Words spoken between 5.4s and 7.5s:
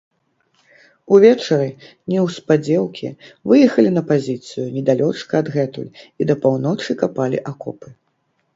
адгэтуль, і да паўночы капалі